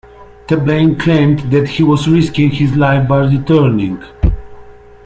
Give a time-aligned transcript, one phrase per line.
[0.47, 4.03] Thabane claimed that he was risking his life by returning.